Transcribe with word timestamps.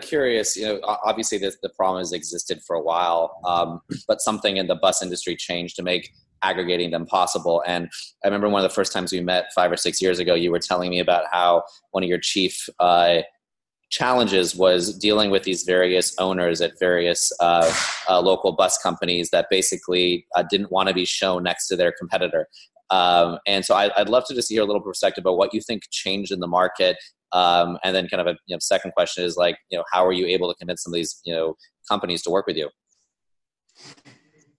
Curious. 0.00 0.56
You 0.56 0.66
know, 0.66 0.80
obviously 0.82 1.38
this, 1.38 1.56
the 1.62 1.70
problem 1.70 2.00
has 2.00 2.12
existed 2.12 2.60
for 2.66 2.76
a 2.76 2.82
while, 2.82 3.40
um, 3.44 3.80
but 4.06 4.20
something 4.20 4.56
in 4.56 4.66
the 4.66 4.76
bus 4.76 5.02
industry 5.02 5.36
changed 5.36 5.76
to 5.76 5.82
make 5.82 6.12
aggregating 6.42 6.90
them 6.90 7.06
possible. 7.06 7.62
And 7.66 7.88
I 8.24 8.28
remember 8.28 8.48
one 8.48 8.64
of 8.64 8.70
the 8.70 8.74
first 8.74 8.92
times 8.92 9.12
we 9.12 9.20
met 9.20 9.46
five 9.54 9.72
or 9.72 9.76
six 9.76 10.00
years 10.00 10.18
ago, 10.18 10.34
you 10.34 10.50
were 10.50 10.60
telling 10.60 10.90
me 10.90 11.00
about 11.00 11.24
how 11.32 11.64
one 11.90 12.02
of 12.02 12.08
your 12.08 12.20
chief 12.20 12.68
uh, 12.78 13.22
challenges 13.90 14.54
was 14.54 14.96
dealing 14.98 15.30
with 15.30 15.44
these 15.44 15.62
various 15.62 16.14
owners 16.18 16.60
at 16.60 16.78
various 16.78 17.32
uh, 17.40 17.72
uh, 18.08 18.20
local 18.20 18.52
bus 18.52 18.78
companies 18.78 19.30
that 19.30 19.46
basically 19.50 20.26
uh, 20.36 20.44
didn't 20.50 20.70
want 20.70 20.88
to 20.88 20.94
be 20.94 21.04
shown 21.04 21.42
next 21.42 21.68
to 21.68 21.76
their 21.76 21.92
competitor. 21.98 22.48
Um, 22.90 23.38
and 23.46 23.64
so 23.64 23.74
I, 23.74 23.90
would 23.98 24.08
love 24.08 24.24
to 24.26 24.34
just 24.34 24.50
hear 24.50 24.62
a 24.62 24.64
little 24.64 24.82
perspective 24.82 25.22
about 25.22 25.36
what 25.36 25.52
you 25.52 25.60
think 25.60 25.82
changed 25.90 26.32
in 26.32 26.40
the 26.40 26.46
market. 26.46 26.96
Um, 27.32 27.78
and 27.84 27.94
then 27.94 28.08
kind 28.08 28.20
of 28.20 28.26
a 28.26 28.38
you 28.46 28.54
know, 28.54 28.58
second 28.60 28.92
question 28.92 29.24
is 29.24 29.36
like, 29.36 29.58
you 29.70 29.76
know, 29.76 29.84
how 29.92 30.06
are 30.06 30.12
you 30.12 30.26
able 30.26 30.48
to 30.48 30.56
convince 30.56 30.82
some 30.82 30.92
of 30.92 30.94
these, 30.94 31.20
you 31.24 31.34
know, 31.34 31.54
companies 31.88 32.22
to 32.22 32.30
work 32.30 32.46
with 32.46 32.56
you? 32.56 32.70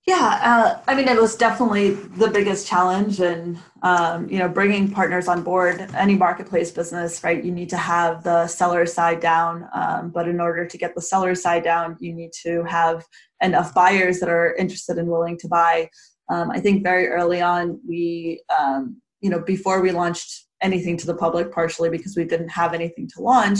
Yeah, 0.09 0.39
uh, 0.41 0.81
I 0.87 0.95
mean, 0.95 1.07
it 1.07 1.21
was 1.21 1.35
definitely 1.35 1.91
the 1.91 2.29
biggest 2.29 2.65
challenge, 2.65 3.19
and 3.19 3.59
um, 3.83 4.27
you 4.27 4.39
know, 4.39 4.49
bringing 4.49 4.89
partners 4.89 5.27
on 5.27 5.43
board. 5.43 5.87
Any 5.93 6.15
marketplace 6.15 6.71
business, 6.71 7.23
right? 7.23 7.43
You 7.43 7.51
need 7.51 7.69
to 7.69 7.77
have 7.77 8.23
the 8.23 8.47
seller 8.47 8.87
side 8.87 9.19
down, 9.19 9.69
um, 9.71 10.09
but 10.09 10.27
in 10.27 10.41
order 10.41 10.65
to 10.65 10.77
get 10.79 10.95
the 10.95 11.01
seller 11.01 11.35
side 11.35 11.63
down, 11.63 11.95
you 11.99 12.11
need 12.11 12.31
to 12.41 12.63
have 12.63 13.05
enough 13.39 13.71
buyers 13.75 14.19
that 14.21 14.29
are 14.29 14.55
interested 14.55 14.97
and 14.97 15.09
willing 15.09 15.37
to 15.39 15.47
buy. 15.47 15.89
Um, 16.29 16.51
I 16.51 16.59
think 16.59 16.83
very 16.83 17.07
early 17.07 17.41
on, 17.41 17.79
we, 17.87 18.41
um, 18.57 19.01
you 19.21 19.29
know, 19.29 19.39
before 19.39 19.81
we 19.81 19.91
launched 19.91 20.45
anything 20.61 20.97
to 20.97 21.07
the 21.07 21.15
public, 21.15 21.51
partially 21.51 21.89
because 21.89 22.15
we 22.15 22.25
didn't 22.25 22.49
have 22.49 22.73
anything 22.73 23.07
to 23.15 23.21
launch, 23.21 23.59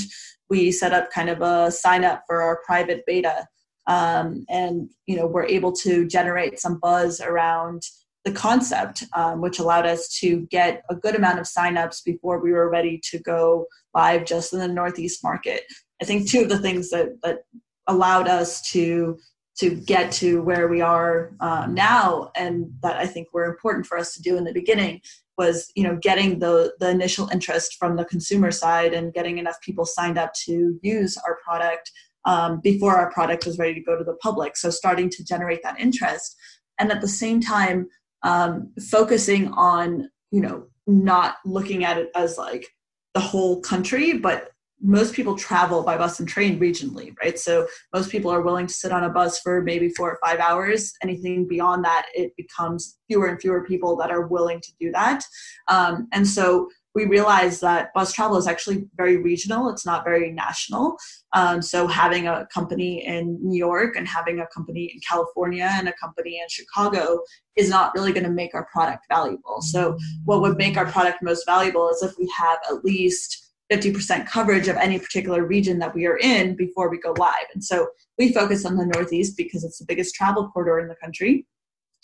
we 0.50 0.72
set 0.72 0.94
up 0.94 1.11
kind 1.11 1.30
of 1.30 1.42
a 1.42 1.72
sign 1.72 2.03
up 2.03 2.23
for 2.28 2.42
our 2.42 2.61
private 2.66 3.03
beta 3.06 3.48
um, 3.89 4.45
and 4.50 4.89
you 5.08 5.17
know 5.17 5.26
we're 5.26 5.45
able 5.45 5.72
to 5.73 6.08
generate 6.08 6.59
some 6.59 6.80
buzz 6.80 7.20
around 7.20 7.81
the 8.23 8.31
concept, 8.31 9.04
um, 9.16 9.42
which 9.42 9.59
allowed 9.59 9.86
us 9.86 10.09
to 10.20 10.42
get 10.52 10.83
a 10.89 10.95
good 10.95 11.16
amount 11.16 11.39
of 11.39 11.45
signups 11.45 12.04
before 12.06 12.39
we 12.39 12.52
were 12.52 12.70
ready 12.70 13.02
to 13.09 13.17
go 13.20 13.66
live 13.95 14.26
just 14.26 14.54
in 14.54 14.59
the 14.59 14.67
Northeast 14.67 15.23
market. 15.23 15.64
I 16.02 16.06
think 16.06 16.30
two 16.30 16.42
of 16.42 16.50
the 16.50 16.59
things 16.59 16.92
that 16.92 17.17
that 17.23 17.39
allowed 17.88 18.28
us 18.28 18.61
to 18.72 19.17
to 19.59 19.75
get 19.75 20.11
to 20.11 20.41
where 20.41 20.67
we 20.67 20.79
are 20.81 21.31
um, 21.41 21.73
now, 21.73 22.31
and 22.35 22.71
that 22.81 22.95
I 22.95 23.05
think 23.05 23.27
were 23.33 23.45
important 23.45 23.85
for 23.85 23.97
us 23.97 24.13
to 24.13 24.21
do 24.21 24.38
in 24.38 24.45
the 24.45 24.53
beginning, 24.53 25.02
was 25.38 25.71
you 25.75 25.83
know 25.83 25.97
getting 26.02 26.39
the 26.39 26.73
the 26.79 26.89
initial 26.89 27.29
interest 27.29 27.75
from 27.77 27.95
the 27.95 28.05
consumer 28.05 28.52
side 28.52 28.93
and 28.93 29.13
getting 29.13 29.37
enough 29.37 29.59
people 29.61 29.85
signed 29.85 30.17
up 30.17 30.33
to 30.45 30.80
use 30.81 31.17
our 31.25 31.37
product 31.43 31.91
um, 32.25 32.59
before 32.61 32.97
our 32.97 33.11
product 33.11 33.45
was 33.45 33.57
ready 33.57 33.73
to 33.73 33.81
go 33.81 33.97
to 33.97 34.03
the 34.03 34.15
public. 34.15 34.55
So 34.55 34.69
starting 34.69 35.09
to 35.11 35.23
generate 35.23 35.61
that 35.63 35.80
interest, 35.80 36.35
and 36.80 36.91
at 36.91 37.02
the 37.02 37.07
same 37.07 37.41
time 37.41 37.87
um, 38.23 38.71
focusing 38.89 39.49
on 39.53 40.09
you 40.31 40.41
know 40.41 40.67
not 40.87 41.35
looking 41.45 41.83
at 41.83 41.97
it 41.97 42.09
as 42.15 42.37
like 42.37 42.65
the 43.13 43.19
whole 43.19 43.59
country, 43.61 44.13
but 44.13 44.52
most 44.81 45.13
people 45.13 45.35
travel 45.35 45.83
by 45.83 45.97
bus 45.97 46.19
and 46.19 46.30
train 46.30 46.59
regionally, 46.59 47.13
right? 47.22 47.38
So 47.38 47.67
most 47.94 48.09
people 48.09 48.31
are 48.31 48.41
willing 48.41 48.67
to 48.67 48.73
sit 48.73 48.91
on 48.91 49.03
a 49.03 49.09
bus 49.09 49.39
for 49.39 49.61
maybe 49.61 49.89
four 49.89 50.11
or 50.11 50.19
five 50.23 50.39
hours. 50.39 50.94
Anything 51.03 51.47
beyond 51.47 51.83
that, 51.83 52.08
it 52.13 52.36
becomes 52.38 52.97
fewer 53.08 53.27
and 53.27 53.39
fewer 53.39 53.63
people 53.66 53.95
that 53.97 54.11
are 54.11 54.27
willing 54.27 54.61
to 54.61 54.71
do 54.80 54.91
that. 54.91 55.23
Um, 55.67 56.08
and 56.13 56.27
so 56.27 56.69
we 56.95 57.05
realized 57.05 57.61
that 57.61 57.94
bus 57.94 58.11
travel 58.13 58.38
is 58.38 58.47
actually 58.47 58.88
very 58.95 59.17
regional 59.17 59.70
it's 59.70 59.86
not 59.86 60.04
very 60.04 60.31
national 60.31 60.98
um, 61.33 61.61
so 61.61 61.87
having 61.87 62.27
a 62.27 62.48
company 62.54 63.05
in 63.05 63.37
new 63.42 63.58
york 63.58 63.95
and 63.95 64.08
having 64.08 64.39
a 64.39 64.48
company 64.48 64.92
in 64.93 64.99
california 65.08 65.70
and 65.73 65.87
a 65.87 65.93
company 65.93 66.39
in 66.42 66.48
chicago 66.49 67.20
is 67.55 67.70
not 67.70 67.93
really 67.93 68.11
going 68.11 68.23
to 68.23 68.31
make 68.31 68.55
our 68.55 68.67
product 68.71 69.05
valuable 69.09 69.61
so 69.61 69.98
what 70.25 70.42
would 70.42 70.58
make 70.58 70.77
our 70.77 70.87
product 70.87 71.20
most 71.21 71.45
valuable 71.45 71.89
is 71.89 72.02
if 72.02 72.14
we 72.17 72.30
have 72.36 72.58
at 72.70 72.83
least 72.83 73.48
50% 73.71 74.27
coverage 74.27 74.67
of 74.67 74.75
any 74.77 74.97
particular 74.97 75.45
region 75.45 75.80
that 75.80 75.93
we 75.93 76.05
are 76.05 76.17
in 76.17 76.55
before 76.55 76.89
we 76.89 76.99
go 76.99 77.13
live. 77.17 77.33
And 77.53 77.63
so 77.63 77.87
we 78.17 78.33
focus 78.33 78.65
on 78.65 78.77
the 78.77 78.85
northeast 78.85 79.37
because 79.37 79.63
it's 79.63 79.77
the 79.77 79.85
biggest 79.85 80.15
travel 80.15 80.49
corridor 80.49 80.80
in 80.80 80.87
the 80.87 80.95
country. 80.95 81.45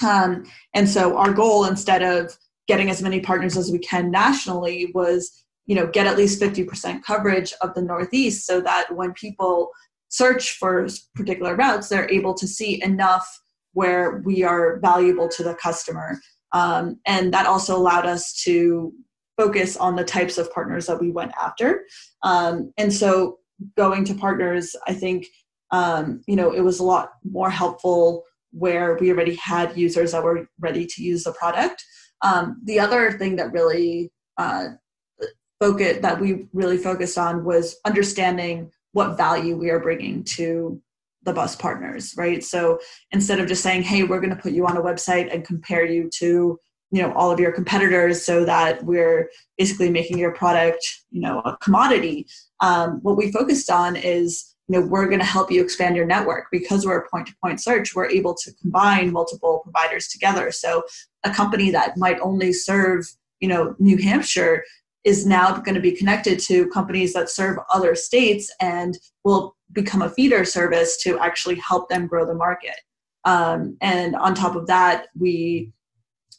Um, 0.05 0.43
and 0.73 0.87
so 0.87 1.17
our 1.17 1.33
goal 1.33 1.65
instead 1.65 2.03
of 2.03 2.37
getting 2.67 2.89
as 2.89 3.01
many 3.01 3.19
partners 3.19 3.57
as 3.57 3.71
we 3.71 3.79
can 3.79 4.11
nationally 4.11 4.91
was 4.93 5.43
you 5.67 5.75
know 5.75 5.87
get 5.87 6.07
at 6.07 6.17
least 6.17 6.41
50% 6.41 7.01
coverage 7.03 7.53
of 7.61 7.73
the 7.73 7.81
northeast 7.81 8.45
so 8.45 8.59
that 8.61 8.93
when 8.93 9.13
people 9.13 9.69
search 10.09 10.57
for 10.57 10.87
particular 11.15 11.55
routes 11.55 11.87
they're 11.87 12.11
able 12.11 12.33
to 12.33 12.47
see 12.47 12.83
enough 12.83 13.25
where 13.75 14.21
we 14.25 14.43
are 14.43 14.79
valuable 14.79 15.27
to 15.27 15.43
the 15.43 15.53
customer. 15.55 16.19
Um, 16.53 16.99
and 17.05 17.33
that 17.33 17.45
also 17.45 17.75
allowed 17.75 18.05
us 18.05 18.33
to 18.43 18.93
focus 19.37 19.77
on 19.77 19.95
the 19.95 20.03
types 20.03 20.37
of 20.37 20.51
partners 20.53 20.85
that 20.87 20.99
we 20.99 21.11
went 21.11 21.31
after 21.41 21.85
um, 22.23 22.71
and 22.77 22.91
so 22.91 23.39
going 23.77 24.03
to 24.03 24.13
partners 24.13 24.75
i 24.87 24.93
think 24.93 25.27
um, 25.71 26.21
you 26.27 26.35
know 26.35 26.51
it 26.51 26.61
was 26.61 26.79
a 26.79 26.83
lot 26.83 27.11
more 27.23 27.49
helpful 27.49 28.23
where 28.51 28.97
we 28.99 29.11
already 29.11 29.35
had 29.35 29.77
users 29.77 30.11
that 30.11 30.23
were 30.23 30.47
ready 30.59 30.85
to 30.85 31.03
use 31.03 31.23
the 31.23 31.33
product 31.33 31.83
um, 32.21 32.61
the 32.63 32.79
other 32.79 33.11
thing 33.11 33.35
that 33.35 33.51
really 33.51 34.11
uh, 34.37 34.67
focus 35.59 35.97
that 36.01 36.19
we 36.19 36.47
really 36.53 36.77
focused 36.77 37.17
on 37.17 37.43
was 37.43 37.77
understanding 37.85 38.71
what 38.91 39.17
value 39.17 39.55
we 39.55 39.69
are 39.69 39.79
bringing 39.79 40.23
to 40.23 40.81
the 41.23 41.33
bus 41.33 41.55
partners, 41.55 42.13
right? 42.17 42.43
So 42.43 42.79
instead 43.11 43.39
of 43.39 43.47
just 43.47 43.63
saying, 43.63 43.83
"Hey, 43.83 44.03
we're 44.03 44.21
going 44.21 44.35
to 44.35 44.41
put 44.41 44.53
you 44.53 44.65
on 44.67 44.77
a 44.77 44.81
website 44.81 45.33
and 45.33 45.43
compare 45.43 45.85
you 45.85 46.09
to 46.19 46.59
you 46.91 47.01
know 47.01 47.11
all 47.13 47.31
of 47.31 47.39
your 47.39 47.51
competitors 47.51 48.25
so 48.25 48.45
that 48.45 48.83
we're 48.83 49.29
basically 49.57 49.89
making 49.89 50.17
your 50.17 50.31
product 50.31 50.85
you 51.11 51.21
know 51.21 51.39
a 51.39 51.57
commodity. 51.57 52.27
Um, 52.61 52.99
what 53.01 53.17
we 53.17 53.31
focused 53.31 53.69
on 53.69 53.95
is 53.95 54.55
you 54.67 54.79
know 54.79 54.85
we're 54.85 55.07
going 55.07 55.19
to 55.19 55.25
help 55.25 55.51
you 55.51 55.61
expand 55.61 55.95
your 55.95 56.05
network. 56.05 56.45
Because 56.51 56.85
we're 56.85 56.99
a 56.99 57.09
point 57.09 57.27
to 57.27 57.35
point 57.41 57.61
search 57.61 57.95
we're 57.95 58.09
able 58.09 58.35
to 58.35 58.51
combine 58.61 59.11
multiple 59.11 59.61
providers 59.63 60.07
together. 60.07 60.51
So 60.51 60.83
a 61.23 61.31
company 61.31 61.71
that 61.71 61.97
might 61.97 62.19
only 62.19 62.53
serve 62.53 63.05
you 63.39 63.47
know 63.47 63.75
new 63.79 63.97
hampshire 63.97 64.63
is 65.03 65.25
now 65.25 65.55
going 65.57 65.75
to 65.75 65.81
be 65.81 65.91
connected 65.91 66.39
to 66.39 66.67
companies 66.69 67.13
that 67.13 67.29
serve 67.29 67.59
other 67.73 67.93
states 67.93 68.51
and 68.59 68.97
will 69.23 69.55
become 69.71 70.01
a 70.01 70.09
feeder 70.09 70.43
service 70.43 70.97
to 71.03 71.19
actually 71.19 71.55
help 71.55 71.89
them 71.89 72.07
grow 72.07 72.25
the 72.25 72.33
market. 72.33 72.75
Um, 73.23 73.77
and 73.81 74.15
on 74.15 74.33
top 74.35 74.55
of 74.55 74.67
that 74.67 75.07
we 75.17 75.71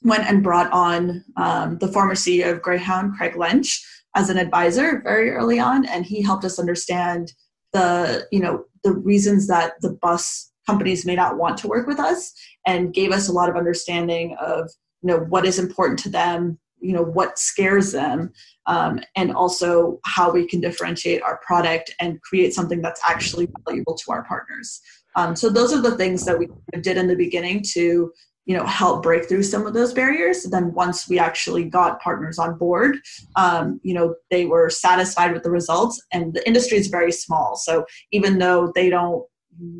went 0.02 0.24
and 0.24 0.42
brought 0.42 0.70
on 0.72 1.24
um, 1.36 1.78
the 1.78 1.88
former 1.88 2.14
ceo 2.14 2.52
of 2.52 2.62
greyhound 2.62 3.16
Craig 3.16 3.34
Lentzsch 3.34 3.80
as 4.14 4.30
an 4.30 4.38
advisor 4.38 5.00
very 5.02 5.30
early 5.30 5.58
on 5.58 5.84
and 5.86 6.04
he 6.04 6.22
helped 6.22 6.44
us 6.44 6.58
understand 6.58 7.32
the 7.72 8.26
you 8.30 8.40
know 8.40 8.64
the 8.84 8.92
reasons 8.92 9.46
that 9.46 9.74
the 9.80 9.92
bus 10.02 10.52
companies 10.66 11.06
may 11.06 11.14
not 11.14 11.38
want 11.38 11.56
to 11.58 11.68
work 11.68 11.86
with 11.86 12.00
us 12.00 12.32
and 12.66 12.94
gave 12.94 13.12
us 13.12 13.28
a 13.28 13.32
lot 13.32 13.48
of 13.48 13.56
understanding 13.56 14.36
of 14.40 14.70
you 15.02 15.08
know 15.08 15.18
what 15.28 15.44
is 15.44 15.58
important 15.58 15.98
to 15.98 16.08
them 16.08 16.58
you 16.80 16.92
know 16.92 17.02
what 17.02 17.38
scares 17.38 17.92
them 17.92 18.32
um, 18.66 19.00
and 19.14 19.32
also 19.32 20.00
how 20.04 20.30
we 20.30 20.46
can 20.46 20.60
differentiate 20.60 21.22
our 21.22 21.40
product 21.46 21.94
and 22.00 22.20
create 22.22 22.54
something 22.54 22.82
that's 22.82 23.00
actually 23.06 23.48
valuable 23.66 23.94
to 23.94 24.12
our 24.12 24.24
partners. 24.24 24.80
Um, 25.14 25.34
so 25.34 25.48
those 25.48 25.72
are 25.72 25.80
the 25.80 25.96
things 25.96 26.24
that 26.24 26.38
we 26.38 26.48
did 26.80 26.96
in 26.96 27.06
the 27.06 27.16
beginning 27.16 27.64
to 27.72 28.12
you 28.46 28.56
know 28.56 28.64
help 28.64 29.02
break 29.02 29.28
through 29.28 29.42
some 29.42 29.66
of 29.66 29.74
those 29.74 29.92
barriers. 29.92 30.44
Then 30.44 30.72
once 30.72 31.08
we 31.08 31.18
actually 31.18 31.64
got 31.64 32.00
partners 32.00 32.38
on 32.38 32.56
board 32.56 32.98
um, 33.36 33.80
you 33.82 33.94
know 33.94 34.14
they 34.30 34.46
were 34.46 34.70
satisfied 34.70 35.32
with 35.32 35.42
the 35.42 35.50
results. 35.50 36.00
And 36.12 36.32
the 36.32 36.46
industry 36.46 36.78
is 36.78 36.88
very 36.88 37.12
small. 37.12 37.56
So 37.56 37.84
even 38.12 38.38
though 38.38 38.72
they 38.74 38.88
don't 38.88 39.24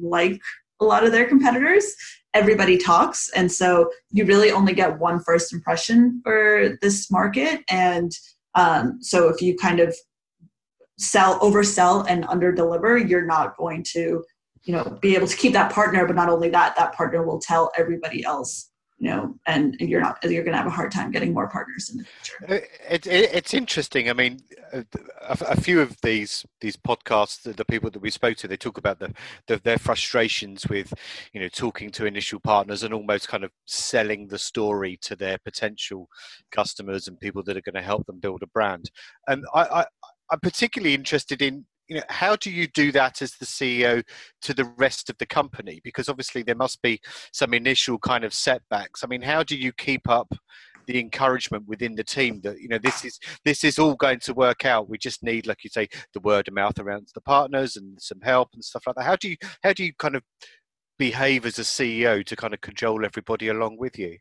like 0.03 0.41
a 0.81 0.85
lot 0.85 1.05
of 1.05 1.13
their 1.13 1.27
competitors 1.27 1.95
everybody 2.37 2.77
talks. 2.77 3.31
And 3.31 3.51
so 3.51 3.91
you 4.11 4.27
really 4.27 4.51
only 4.51 4.75
get 4.75 4.99
one 4.99 5.21
first 5.21 5.55
impression 5.55 6.21
for 6.23 6.77
this 6.83 7.11
market. 7.11 7.63
And 7.71 8.13
um, 8.55 8.99
so 9.01 9.29
if 9.29 9.41
you 9.41 9.57
kind 9.57 9.81
of 9.81 9.97
sell 10.99 11.41
oversell 11.41 12.05
and 12.09 12.25
under 12.27 12.53
deliver 12.53 12.97
you're 12.97 13.27
not 13.27 13.57
going 13.57 13.85
to 13.93 14.25
you 14.67 14.73
know 14.73 14.99
be 15.01 15.15
able 15.15 15.27
to 15.27 15.37
keep 15.37 15.53
that 15.53 15.73
partner 15.73 16.07
but 16.07 16.17
not 16.17 16.29
only 16.29 16.51
that 16.51 16.77
that 16.77 16.93
partner 16.93 17.25
will 17.25 17.39
tell 17.39 17.71
everybody 17.79 18.25
else 18.25 18.71
you 18.99 19.11
know 19.11 19.35
and 19.47 19.77
you're 19.79 20.01
not 20.01 20.19
you're 20.23 20.43
going 20.43 20.53
to 20.53 20.59
have 20.59 20.67
a 20.67 20.71
hard 20.71 20.91
time 20.91 21.11
getting 21.11 21.35
more 21.35 21.49
partners 21.49 21.91
in 21.91 21.99
the 21.99 22.05
future. 22.05 22.37
Uh, 22.49 22.67
it, 22.91 23.07
it, 23.07 23.31
it's 23.35 23.53
interesting. 23.53 24.09
I 24.09 24.15
mean 24.15 24.41
a, 24.73 24.85
a, 25.23 25.61
few 25.61 25.81
of 25.81 26.01
these 26.03 26.47
these 26.63 26.77
podcasts 26.77 27.43
the, 27.43 27.53
the, 27.53 27.65
people 27.65 27.91
that 27.91 28.01
we 28.01 28.11
spoke 28.11 28.39
to 28.39 28.49
they 28.49 28.57
talk 28.57 28.79
about 28.79 28.99
the, 28.99 29.13
the, 29.49 29.59
their 29.59 29.79
frustrations 29.79 30.67
with 30.69 30.95
you 31.33 31.41
know 31.41 31.49
talking 31.49 31.91
to 31.91 32.07
initial 32.07 32.41
partners 32.41 32.83
and 32.83 32.95
almost 32.95 33.29
kind 33.29 33.45
of 33.45 33.53
selling 33.67 34.29
the 34.29 34.39
story 34.39 34.99
to 35.03 35.15
their 35.15 35.39
potential 35.45 36.09
customers 36.51 37.07
and 37.07 37.21
people 37.21 37.43
that 37.43 37.57
are 37.57 37.63
going 37.63 37.75
to 37.75 37.83
help 37.83 38.07
them 38.07 38.19
build 38.19 38.43
a 38.43 38.47
brand. 38.47 38.91
And 39.27 39.45
i, 39.55 39.63
I 39.63 39.85
i'm 40.31 40.41
particularly 40.41 40.95
interested 40.95 41.43
in 41.43 41.67
you 41.89 41.97
know 41.97 42.03
how 42.09 42.37
do 42.37 42.51
you 42.51 42.67
do 42.67 42.93
that 42.93 43.23
as 43.23 43.33
the 43.33 43.47
ceo 43.47 44.03
to 44.43 44.55
the 44.55 44.73
rest 44.77 45.11
of 45.11 45.19
the 45.19 45.27
company? 45.27 45.81
Because 45.85 46.09
obviously 46.09 46.43
there 46.43 46.55
must 46.55 46.83
be 46.83 47.01
some 47.33 47.55
initial 47.55 47.99
kind 47.99 48.25
of 48.25 48.35
setbacks. 48.35 49.05
I 49.05 49.07
mean 49.07 49.23
how 49.23 49.43
do 49.43 49.57
you 49.57 49.73
keep 49.73 50.09
up 50.09 50.33
the 50.87 51.01
encouragement 51.01 51.67
within 51.67 51.97
the 51.97 52.05
team 52.05 52.41
that 52.43 52.61
you 52.61 52.69
know 52.69 52.79
this 52.79 53.05
is 53.05 53.19
this 53.45 53.65
is 53.65 53.79
all 53.79 53.95
going 53.95 54.21
to 54.21 54.35
work 54.35 54.65
out? 54.65 54.89
We 54.89 54.99
just 54.99 55.23
need 55.23 55.47
like 55.47 55.65
you 55.65 55.71
say 55.71 55.89
the 56.13 56.21
word 56.21 56.49
of 56.49 56.55
mouth 56.55 56.79
around 56.79 57.09
the 57.15 57.21
partners 57.21 57.77
and 57.77 58.01
some 58.01 58.21
help 58.23 58.51
and 58.55 58.65
stuff 58.65 58.85
like 58.87 58.97
that. 58.97 59.05
How 59.05 59.17
do 59.17 59.29
you 59.31 59.37
how 59.63 59.73
do 59.73 59.85
you 59.85 59.93
kind 59.99 60.17
of 60.17 60.23
behave 60.99 61.45
as 61.45 61.59
a 61.59 61.63
ceo 61.63 62.25
to 62.25 62.35
kind 62.35 62.55
of 62.55 62.61
cajole 62.63 63.05
everybody 63.05 63.49
along 63.49 63.77
with 63.77 63.99
you 63.99 64.17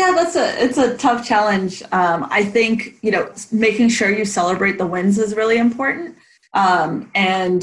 yeah, 0.00 0.12
that's 0.12 0.34
a 0.34 0.64
it's 0.64 0.78
a 0.78 0.96
tough 0.96 1.26
challenge. 1.26 1.82
Um, 1.92 2.26
I 2.30 2.42
think 2.42 2.94
you 3.02 3.10
know 3.10 3.30
making 3.52 3.90
sure 3.90 4.10
you 4.10 4.24
celebrate 4.24 4.78
the 4.78 4.86
wins 4.86 5.18
is 5.18 5.36
really 5.36 5.58
important, 5.58 6.16
um, 6.54 7.10
and 7.14 7.62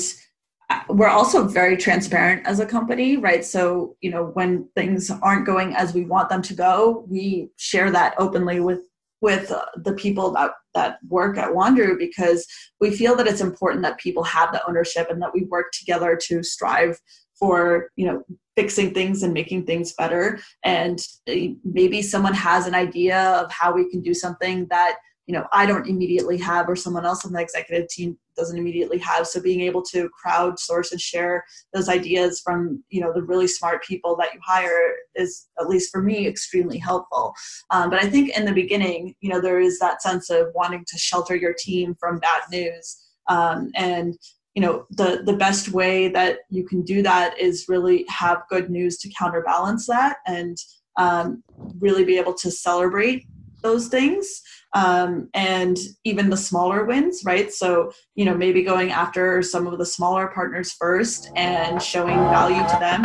uh, 0.69 0.81
we're 0.89 1.07
also 1.07 1.47
very 1.47 1.77
transparent 1.77 2.45
as 2.45 2.59
a 2.59 2.65
company, 2.65 3.17
right? 3.17 3.43
So 3.43 3.95
you 4.01 4.11
know 4.11 4.25
when 4.35 4.69
things 4.75 5.09
aren't 5.09 5.47
going 5.47 5.75
as 5.75 5.95
we 5.95 6.05
want 6.05 6.29
them 6.29 6.43
to 6.43 6.53
go, 6.53 7.05
we 7.09 7.49
share 7.57 7.89
that 7.91 8.13
openly 8.19 8.59
with 8.59 8.81
with 9.19 9.51
uh, 9.51 9.65
the 9.75 9.93
people 9.93 10.31
that 10.33 10.51
that 10.75 10.99
work 11.09 11.39
at 11.39 11.49
Wanderu 11.49 11.97
because 11.97 12.45
we 12.79 12.95
feel 12.95 13.15
that 13.15 13.25
it's 13.25 13.41
important 13.41 13.81
that 13.81 13.97
people 13.97 14.23
have 14.23 14.51
the 14.51 14.61
ownership 14.67 15.09
and 15.09 15.19
that 15.23 15.33
we 15.33 15.45
work 15.45 15.71
together 15.71 16.15
to 16.27 16.43
strive 16.43 16.99
for 17.39 17.89
you 17.95 18.05
know 18.05 18.23
fixing 18.57 18.93
things 18.93 19.23
and 19.23 19.33
making 19.33 19.65
things 19.65 19.93
better. 19.93 20.39
And 20.65 20.99
uh, 21.29 21.53
maybe 21.63 22.01
someone 22.01 22.33
has 22.33 22.67
an 22.67 22.75
idea 22.75 23.19
of 23.41 23.51
how 23.51 23.71
we 23.73 23.89
can 23.89 24.01
do 24.01 24.13
something 24.13 24.67
that 24.69 24.97
you 25.27 25.33
know 25.35 25.45
i 25.51 25.65
don't 25.65 25.89
immediately 25.89 26.37
have 26.37 26.69
or 26.69 26.75
someone 26.77 27.05
else 27.05 27.25
on 27.25 27.33
the 27.33 27.41
executive 27.41 27.89
team 27.89 28.17
doesn't 28.37 28.57
immediately 28.57 28.99
have. 28.99 29.27
So 29.27 29.41
being 29.41 29.61
able 29.61 29.81
to 29.85 30.09
crowdsource 30.23 30.91
and 30.91 31.01
share 31.01 31.43
those 31.73 31.89
ideas 31.89 32.39
from 32.39 32.83
you 32.89 33.01
know 33.01 33.11
the 33.11 33.23
really 33.23 33.47
smart 33.47 33.83
people 33.83 34.15
that 34.17 34.33
you 34.33 34.39
hire 34.45 34.93
is 35.15 35.47
at 35.59 35.67
least 35.67 35.91
for 35.91 36.01
me 36.01 36.27
extremely 36.27 36.77
helpful. 36.77 37.33
Um, 37.71 37.89
but 37.89 38.01
i 38.01 38.09
think 38.09 38.37
in 38.37 38.45
the 38.45 38.53
beginning 38.53 39.15
you 39.19 39.29
know 39.29 39.41
there 39.41 39.59
is 39.59 39.79
that 39.79 40.01
sense 40.01 40.29
of 40.29 40.47
wanting 40.53 40.85
to 40.87 40.97
shelter 40.97 41.35
your 41.35 41.55
team 41.57 41.95
from 41.99 42.19
bad 42.19 42.43
news. 42.51 42.97
Um, 43.29 43.71
and 43.75 44.17
you 44.57 44.61
know 44.61 44.87
the 44.89 45.21
the 45.23 45.37
best 45.37 45.69
way 45.69 46.07
that 46.07 46.39
you 46.49 46.65
can 46.65 46.81
do 46.81 47.03
that 47.03 47.37
is 47.39 47.65
really 47.69 48.03
have 48.09 48.41
good 48.49 48.71
news 48.71 48.97
to 48.97 49.07
counterbalance 49.09 49.85
that 49.85 50.17
and 50.25 50.57
um, 50.97 51.43
really 51.79 52.03
be 52.03 52.17
able 52.17 52.33
to 52.33 52.49
celebrate 52.49 53.27
those 53.61 53.87
things 53.87 54.41
um, 54.73 55.29
and 55.35 55.77
even 56.05 56.31
the 56.31 56.35
smaller 56.35 56.85
wins 56.85 57.21
right? 57.23 57.53
So 57.53 57.91
you 58.15 58.25
know 58.25 58.33
maybe 58.35 58.63
going 58.63 58.89
after 58.89 59.43
some 59.43 59.67
of 59.67 59.77
the 59.77 59.85
smaller 59.85 60.25
partners 60.25 60.71
first 60.71 61.29
and 61.35 61.79
showing 61.79 62.17
value 62.17 62.67
to 62.67 62.77
them 62.79 63.03